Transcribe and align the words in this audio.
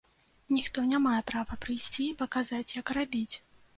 Ніхто 0.55 0.83
не 0.93 1.01
мае 1.03 1.19
права 1.31 1.57
прыйсці 1.65 2.01
і 2.07 2.17
паказаць, 2.23 2.67
як 2.81 2.87
рабіць. 2.99 3.35